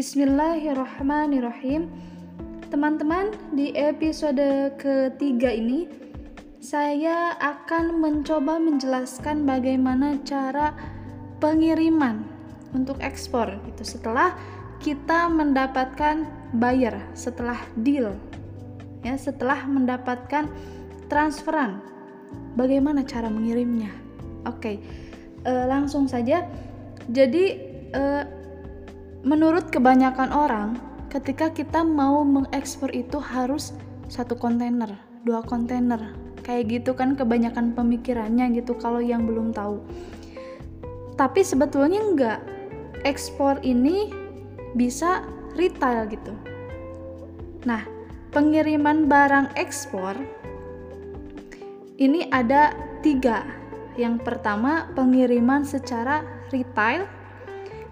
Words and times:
Bismillahirrahmanirrahim. 0.00 1.92
Teman-teman, 2.72 3.36
di 3.52 3.76
episode 3.76 4.72
ketiga 4.80 5.52
ini 5.52 5.92
saya 6.56 7.36
akan 7.36 8.00
mencoba 8.00 8.56
menjelaskan 8.56 9.44
bagaimana 9.44 10.16
cara 10.24 10.72
pengiriman 11.36 12.24
untuk 12.72 12.96
ekspor 13.04 13.60
gitu 13.68 13.84
setelah 13.84 14.32
kita 14.80 15.28
mendapatkan 15.28 16.24
buyer, 16.56 16.96
setelah 17.12 17.60
deal. 17.84 18.16
Ya, 19.04 19.20
setelah 19.20 19.68
mendapatkan 19.68 20.48
transferan. 21.12 21.84
Bagaimana 22.56 23.04
cara 23.04 23.28
mengirimnya? 23.28 23.92
Oke. 24.48 24.80
Uh, 25.44 25.68
langsung 25.68 26.08
saja. 26.08 26.48
Jadi 27.04 27.44
uh, 27.92 28.39
menurut 29.20 29.68
kebanyakan 29.68 30.32
orang, 30.32 30.78
ketika 31.12 31.52
kita 31.52 31.84
mau 31.84 32.24
mengekspor 32.24 32.88
itu 32.94 33.20
harus 33.20 33.76
satu 34.08 34.38
kontainer, 34.38 34.96
dua 35.26 35.44
kontainer, 35.44 36.16
kayak 36.42 36.80
gitu 36.80 36.96
kan 36.96 37.14
kebanyakan 37.14 37.76
pemikirannya 37.76 38.50
gitu 38.56 38.74
kalau 38.78 38.98
yang 38.98 39.28
belum 39.28 39.52
tahu. 39.52 39.78
Tapi 41.20 41.44
sebetulnya 41.44 42.00
enggak. 42.00 42.40
Ekspor 43.00 43.64
ini 43.64 44.12
bisa 44.76 45.24
retail 45.56 46.04
gitu. 46.12 46.36
Nah, 47.64 47.84
pengiriman 48.32 49.08
barang 49.08 49.56
ekspor 49.56 50.16
ini 52.00 52.28
ada 52.32 52.72
tiga. 53.04 53.44
Yang 53.96 54.24
pertama, 54.24 54.88
pengiriman 54.96 55.64
secara 55.64 56.24
retail 56.52 57.04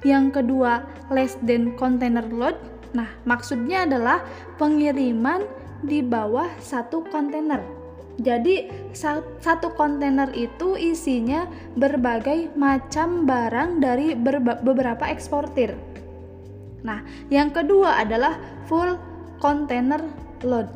yang 0.07 0.31
kedua 0.31 0.87
less 1.11 1.35
than 1.43 1.75
container 1.75 2.25
load. 2.31 2.55
Nah, 2.95 3.09
maksudnya 3.27 3.85
adalah 3.85 4.25
pengiriman 4.57 5.45
di 5.83 6.03
bawah 6.03 6.49
satu 6.59 7.07
kontainer. 7.11 7.63
Jadi 8.19 8.67
satu 9.39 9.79
kontainer 9.79 10.27
itu 10.35 10.75
isinya 10.75 11.47
berbagai 11.79 12.51
macam 12.59 13.23
barang 13.31 13.79
dari 13.79 14.19
beberapa 14.43 15.07
eksportir. 15.07 15.79
Nah, 16.83 17.03
yang 17.31 17.55
kedua 17.55 18.03
adalah 18.03 18.43
full 18.67 18.99
container 19.39 20.03
load. 20.43 20.67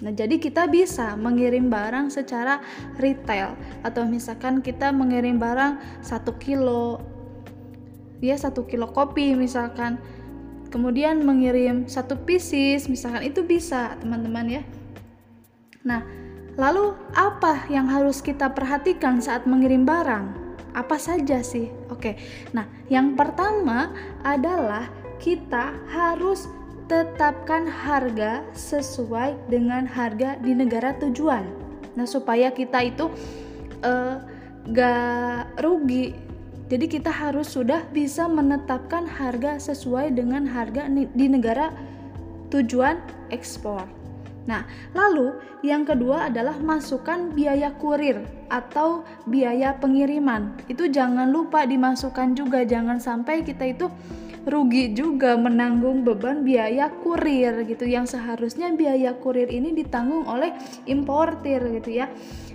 Nah, 0.00 0.12
jadi 0.12 0.36
kita 0.36 0.68
bisa 0.68 1.16
mengirim 1.16 1.68
barang 1.72 2.12
secara 2.12 2.60
retail 3.00 3.56
atau 3.84 4.04
misalkan 4.08 4.60
kita 4.60 4.92
mengirim 4.92 5.36
barang 5.36 6.04
satu 6.04 6.36
kilo 6.40 7.00
dia 8.20 8.36
satu 8.36 8.64
kilo 8.64 8.90
kopi 8.90 9.36
misalkan. 9.36 9.98
Kemudian 10.66 11.22
mengirim 11.22 11.86
satu 11.86 12.18
pieces 12.26 12.90
misalkan 12.90 13.22
itu 13.22 13.46
bisa 13.46 13.94
teman-teman 14.02 14.60
ya. 14.60 14.62
Nah 15.86 16.02
lalu 16.58 16.96
apa 17.14 17.68
yang 17.70 17.86
harus 17.86 18.18
kita 18.18 18.50
perhatikan 18.50 19.22
saat 19.22 19.46
mengirim 19.46 19.86
barang? 19.86 20.34
Apa 20.74 20.98
saja 20.98 21.40
sih? 21.40 21.70
Oke 21.88 22.18
nah 22.50 22.66
yang 22.90 23.14
pertama 23.14 23.94
adalah 24.26 24.90
kita 25.22 25.72
harus 25.88 26.50
tetapkan 26.86 27.66
harga 27.66 28.46
sesuai 28.54 29.50
dengan 29.50 29.86
harga 29.86 30.38
di 30.38 30.54
negara 30.54 30.94
tujuan. 30.98 31.46
Nah 31.98 32.06
supaya 32.06 32.54
kita 32.54 32.78
itu 32.84 33.10
uh, 33.82 34.22
gak 34.70 35.62
rugi 35.62 36.14
jadi 36.66 36.86
kita 36.90 37.14
harus 37.14 37.54
sudah 37.54 37.86
bisa 37.94 38.26
menetapkan 38.26 39.06
harga 39.06 39.58
sesuai 39.62 40.18
dengan 40.18 40.50
harga 40.50 40.90
di 40.90 41.26
negara 41.30 41.70
tujuan 42.50 42.98
ekspor. 43.30 43.86
Nah, 44.46 44.62
lalu 44.94 45.34
yang 45.66 45.82
kedua 45.82 46.30
adalah 46.30 46.54
masukkan 46.62 47.34
biaya 47.34 47.74
kurir 47.78 48.22
atau 48.46 49.02
biaya 49.26 49.74
pengiriman. 49.74 50.54
Itu 50.70 50.86
jangan 50.86 51.34
lupa 51.34 51.66
dimasukkan 51.66 52.38
juga, 52.38 52.62
jangan 52.62 53.02
sampai 53.02 53.42
kita 53.42 53.74
itu 53.74 53.90
rugi 54.46 54.94
juga 54.94 55.34
menanggung 55.34 56.06
beban 56.06 56.46
biaya 56.46 56.86
kurir 57.02 57.66
gitu 57.66 57.82
yang 57.82 58.06
seharusnya 58.06 58.70
biaya 58.78 59.18
kurir 59.18 59.50
ini 59.50 59.74
ditanggung 59.74 60.22
oleh 60.30 60.54
importir 60.86 61.58
gitu 61.82 61.98
ya. 61.98 62.06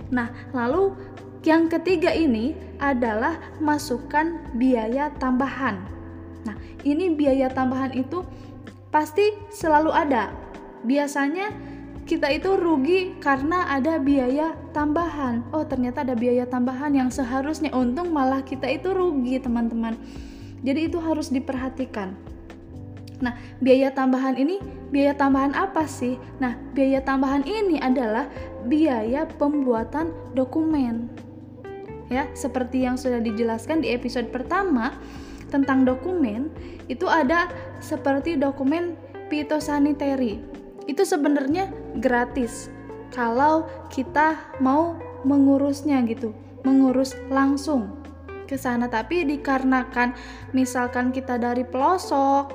Nah, 0.08 0.32
lalu 0.56 0.96
yang 1.44 1.68
ketiga 1.68 2.08
ini 2.16 2.56
adalah 2.80 3.36
masukkan 3.60 4.40
biaya 4.56 5.12
tambahan. 5.20 5.84
Nah, 6.48 6.56
ini 6.82 7.12
biaya 7.12 7.52
tambahan 7.52 7.92
itu 7.92 8.24
pasti 8.88 9.36
selalu 9.52 9.92
ada. 9.92 10.32
Biasanya 10.88 11.52
kita 12.08 12.32
itu 12.34 12.58
rugi 12.58 13.14
karena 13.20 13.68
ada 13.68 14.00
biaya 14.00 14.56
tambahan. 14.74 15.44
Oh, 15.54 15.62
ternyata 15.62 16.02
ada 16.02 16.16
biaya 16.16 16.48
tambahan 16.48 16.96
yang 16.96 17.12
seharusnya 17.12 17.70
untung 17.76 18.10
malah 18.10 18.42
kita 18.42 18.66
itu 18.66 18.90
rugi, 18.90 19.38
teman-teman. 19.38 19.94
Jadi 20.62 20.90
itu 20.90 20.98
harus 21.02 21.30
diperhatikan. 21.30 22.14
Nah, 23.22 23.38
biaya 23.62 23.94
tambahan 23.94 24.34
ini 24.34 24.58
biaya 24.90 25.14
tambahan 25.14 25.54
apa 25.54 25.86
sih? 25.86 26.18
Nah, 26.42 26.58
biaya 26.74 27.02
tambahan 27.02 27.46
ini 27.46 27.78
adalah 27.78 28.26
biaya 28.66 29.26
pembuatan 29.26 30.10
dokumen 30.34 31.10
ya 32.12 32.28
seperti 32.36 32.84
yang 32.84 33.00
sudah 33.00 33.24
dijelaskan 33.24 33.80
di 33.80 33.88
episode 33.96 34.28
pertama 34.28 34.92
tentang 35.48 35.88
dokumen 35.88 36.52
itu 36.92 37.08
ada 37.08 37.48
seperti 37.80 38.36
dokumen 38.36 39.00
pitosanitary 39.32 40.44
itu 40.84 41.02
sebenarnya 41.08 41.72
gratis 42.04 42.68
kalau 43.16 43.64
kita 43.88 44.36
mau 44.60 45.00
mengurusnya 45.24 46.04
gitu 46.04 46.36
mengurus 46.68 47.16
langsung 47.32 47.96
ke 48.52 48.60
sana 48.60 48.92
tapi 48.92 49.24
dikarenakan 49.24 50.12
misalkan 50.52 51.08
kita 51.08 51.40
dari 51.40 51.64
pelosok 51.64 52.52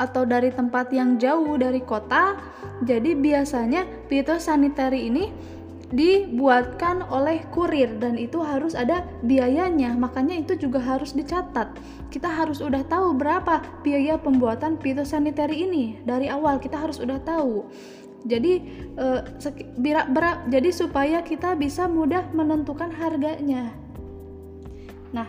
atau 0.00 0.24
dari 0.24 0.48
tempat 0.48 0.88
yang 0.96 1.20
jauh 1.20 1.60
dari 1.60 1.84
kota 1.84 2.40
jadi 2.80 3.12
biasanya 3.12 3.84
pitosanitary 4.08 5.12
ini 5.12 5.28
dibuatkan 5.86 7.06
oleh 7.14 7.46
kurir 7.54 8.02
dan 8.02 8.18
itu 8.18 8.42
harus 8.42 8.74
ada 8.74 9.06
biayanya. 9.22 9.94
Makanya 9.94 10.34
itu 10.42 10.58
juga 10.58 10.82
harus 10.82 11.14
dicatat. 11.14 11.78
Kita 12.10 12.26
harus 12.26 12.58
udah 12.58 12.82
tahu 12.90 13.14
berapa 13.14 13.62
biaya 13.86 14.18
pembuatan 14.18 14.82
pitosanitary 14.82 15.62
ini 15.62 16.02
dari 16.02 16.26
awal. 16.26 16.58
Kita 16.58 16.74
harus 16.74 16.98
udah 16.98 17.22
tahu. 17.22 17.70
Jadi 18.26 18.52
eh, 18.98 19.20
bira, 19.78 20.10
bera, 20.10 20.42
jadi 20.50 20.74
supaya 20.74 21.22
kita 21.22 21.54
bisa 21.54 21.86
mudah 21.86 22.26
menentukan 22.34 22.90
harganya 22.90 23.70
nah 25.10 25.28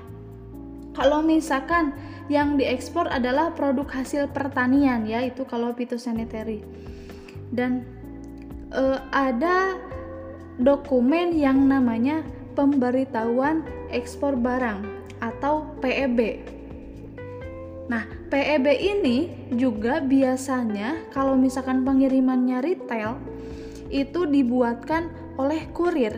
kalau 0.97 1.21
misalkan 1.21 1.93
yang 2.27 2.57
diekspor 2.57 3.07
adalah 3.07 3.53
produk 3.53 3.87
hasil 3.87 4.29
pertanian 4.33 5.05
ya 5.05 5.23
itu 5.23 5.45
kalau 5.47 5.71
pitosanitary 5.71 6.65
dan 7.53 7.85
eh, 8.73 8.99
ada 9.13 9.77
dokumen 10.57 11.37
yang 11.37 11.69
namanya 11.69 12.25
pemberitahuan 12.57 13.61
ekspor 13.93 14.33
barang 14.33 14.81
atau 15.21 15.69
PEB. 15.79 16.41
Nah, 17.87 18.03
PEB 18.27 18.65
ini 18.75 19.47
juga 19.55 20.03
biasanya 20.03 21.07
kalau 21.13 21.39
misalkan 21.39 21.87
pengirimannya 21.87 22.59
retail 22.59 23.21
itu 23.87 24.27
dibuatkan 24.27 25.07
oleh 25.39 25.69
kurir. 25.71 26.17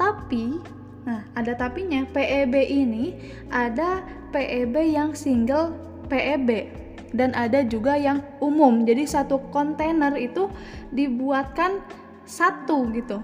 Tapi, 0.00 0.56
nah 1.04 1.24
ada 1.32 1.56
tapinya, 1.56 2.04
PEB 2.10 2.54
ini 2.68 3.16
ada 3.48 4.04
PEB 4.30 4.74
yang 4.94 5.10
single 5.16 5.74
PEB 6.10 6.70
dan 7.14 7.34
ada 7.34 7.62
juga 7.66 7.98
yang 7.98 8.22
umum. 8.38 8.86
Jadi 8.86 9.06
satu 9.06 9.42
kontainer 9.50 10.14
itu 10.14 10.50
dibuatkan 10.94 11.82
satu 12.26 12.86
gitu. 12.94 13.18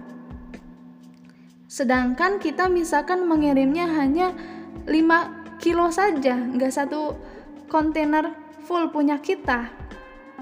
Sedangkan 1.67 2.39
kita 2.39 2.71
misalkan 2.71 3.27
mengirimnya 3.27 3.87
hanya 3.99 4.35
5 4.87 5.63
kilo 5.63 5.91
saja 5.91 6.37
nggak 6.37 6.73
satu 6.73 7.19
kontainer 7.67 8.35
full 8.67 8.91
punya 8.91 9.19
kita. 9.19 9.71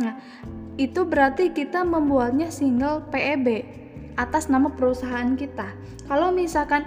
Nah 0.00 0.14
itu 0.75 1.06
berarti 1.06 1.55
kita 1.55 1.87
membuatnya 1.87 2.50
single 2.50 3.06
PEB 3.08 3.64
atas 4.14 4.47
nama 4.50 4.70
perusahaan 4.70 5.35
kita. 5.35 5.70
Kalau 6.06 6.31
misalkan 6.31 6.85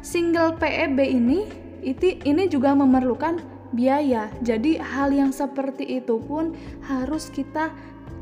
single 0.00 0.56
PEB 0.56 0.98
ini 1.02 1.48
itu 1.82 2.18
ini 2.26 2.50
juga 2.50 2.74
memerlukan 2.74 3.40
biaya. 3.72 4.32
Jadi 4.42 4.80
hal 4.80 5.12
yang 5.12 5.30
seperti 5.30 6.00
itu 6.02 6.18
pun 6.24 6.56
harus 6.86 7.28
kita 7.28 7.70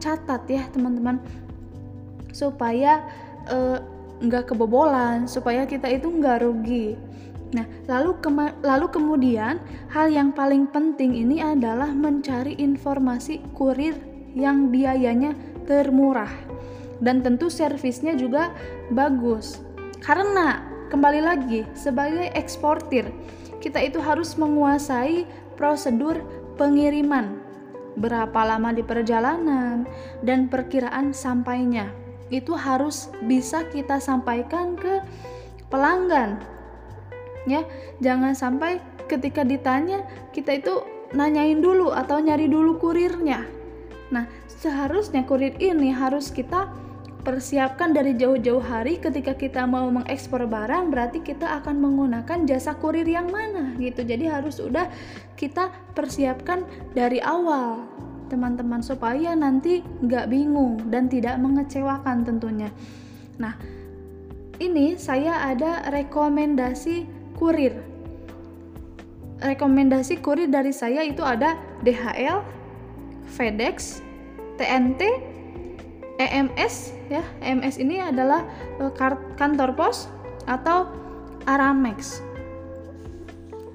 catat 0.02 0.42
ya 0.50 0.64
teman-teman. 0.74 1.22
Supaya 2.34 3.06
uh, 3.48 3.80
nggak 4.16 4.52
kebobolan 4.52 5.28
supaya 5.28 5.68
kita 5.68 5.88
itu 5.92 6.08
nggak 6.08 6.40
rugi. 6.44 6.96
Nah, 7.54 7.64
lalu 7.86 8.18
lalu 8.64 8.86
kemudian 8.90 9.62
hal 9.92 10.10
yang 10.10 10.34
paling 10.34 10.66
penting 10.66 11.14
ini 11.14 11.38
adalah 11.38 11.88
mencari 11.92 12.58
informasi 12.58 13.38
kurir 13.54 13.94
yang 14.34 14.72
biayanya 14.72 15.32
termurah. 15.64 16.30
Dan 16.96 17.20
tentu 17.20 17.52
servisnya 17.52 18.16
juga 18.16 18.50
bagus. 18.88 19.60
Karena 20.00 20.75
kembali 20.88 21.20
lagi 21.22 21.60
sebagai 21.74 22.30
eksportir, 22.34 23.10
kita 23.58 23.82
itu 23.82 23.98
harus 23.98 24.38
menguasai 24.38 25.26
prosedur 25.58 26.22
pengiriman. 26.54 27.42
Berapa 27.96 28.44
lama 28.44 28.76
di 28.76 28.84
perjalanan 28.84 29.88
dan 30.20 30.52
perkiraan 30.52 31.16
sampainya. 31.16 31.88
Itu 32.28 32.58
harus 32.58 33.08
bisa 33.24 33.64
kita 33.70 34.02
sampaikan 34.02 34.76
ke 34.76 35.00
pelanggan 35.70 36.56
ya 37.46 37.62
jangan 38.02 38.34
sampai 38.34 38.82
ketika 39.06 39.46
ditanya 39.46 40.02
kita 40.34 40.58
itu 40.58 40.82
nanyain 41.14 41.62
dulu 41.62 41.94
atau 41.94 42.18
nyari 42.18 42.50
dulu 42.50 42.76
kurirnya 42.82 43.46
nah 44.10 44.26
seharusnya 44.50 45.26
kurir 45.26 45.54
ini 45.62 45.94
harus 45.94 46.30
kita 46.30 46.70
persiapkan 47.26 47.90
dari 47.90 48.14
jauh-jauh 48.14 48.62
hari 48.62 49.02
ketika 49.02 49.34
kita 49.34 49.66
mau 49.66 49.90
mengekspor 49.90 50.46
barang 50.46 50.94
berarti 50.94 51.26
kita 51.26 51.58
akan 51.58 51.82
menggunakan 51.82 52.46
jasa 52.46 52.78
kurir 52.78 53.02
yang 53.02 53.26
mana 53.34 53.74
gitu 53.82 54.06
jadi 54.06 54.38
harus 54.38 54.62
udah 54.62 54.86
kita 55.34 55.74
persiapkan 55.98 56.62
dari 56.94 57.18
awal 57.18 57.82
teman-teman 58.30 58.78
supaya 58.78 59.34
nanti 59.34 59.82
nggak 59.82 60.30
bingung 60.30 60.78
dan 60.86 61.10
tidak 61.10 61.34
mengecewakan 61.42 62.22
tentunya 62.22 62.70
nah 63.42 63.58
ini 64.56 64.96
saya 64.96 65.52
ada 65.52 65.84
rekomendasi 65.92 67.04
kurir. 67.36 67.76
Rekomendasi 69.44 70.24
kurir 70.24 70.48
dari 70.48 70.72
saya 70.72 71.04
itu 71.04 71.20
ada 71.20 71.60
DHL, 71.84 72.40
FedEx, 73.36 74.00
TNT, 74.56 75.20
EMS 76.16 76.96
ya. 77.12 77.22
EMS 77.44 77.76
ini 77.80 78.00
adalah 78.00 78.44
uh, 78.80 78.92
kantor 79.36 79.76
pos 79.76 80.08
atau 80.48 80.88
Aramex. 81.46 82.24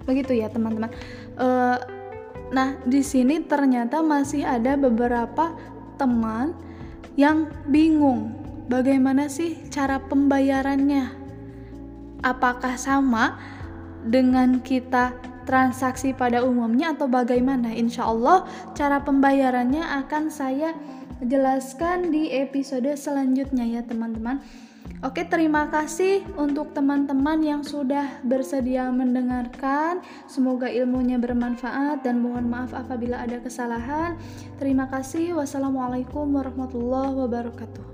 Begitu 0.04 0.42
ya, 0.42 0.50
teman-teman. 0.52 0.92
Uh, 1.38 1.78
nah, 2.52 2.76
di 2.84 3.06
sini 3.06 3.46
ternyata 3.46 4.04
masih 4.04 4.44
ada 4.44 4.76
beberapa 4.76 5.56
teman 5.96 6.58
yang 7.16 7.48
bingung 7.70 8.34
bagaimana 8.72 9.28
sih 9.28 9.60
cara 9.68 10.00
pembayarannya 10.00 11.12
apakah 12.24 12.80
sama 12.80 13.38
dengan 14.02 14.64
kita 14.64 15.14
transaksi 15.44 16.14
pada 16.16 16.46
umumnya 16.46 16.94
atau 16.94 17.10
bagaimana? 17.10 17.74
Insya 17.74 18.08
Allah 18.08 18.46
cara 18.78 19.02
pembayarannya 19.02 19.84
akan 20.06 20.30
saya 20.30 20.74
jelaskan 21.22 22.10
di 22.10 22.34
episode 22.34 22.90
selanjutnya 22.98 23.66
ya 23.66 23.82
teman-teman. 23.86 24.42
Oke, 25.02 25.26
terima 25.26 25.66
kasih 25.74 26.22
untuk 26.38 26.78
teman-teman 26.78 27.42
yang 27.42 27.62
sudah 27.66 28.22
bersedia 28.22 28.86
mendengarkan. 28.94 30.06
Semoga 30.30 30.70
ilmunya 30.70 31.18
bermanfaat 31.18 32.06
dan 32.06 32.22
mohon 32.22 32.46
maaf 32.46 32.74
apabila 32.78 33.18
ada 33.18 33.42
kesalahan. 33.42 34.14
Terima 34.62 34.86
kasih. 34.86 35.34
Wassalamualaikum 35.38 36.30
warahmatullahi 36.30 37.18
wabarakatuh. 37.18 37.91